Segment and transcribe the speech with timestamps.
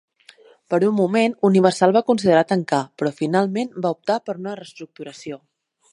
[0.73, 5.43] Per un moment, Universal va considerar tancar, però finalment va optar per una reestructuració.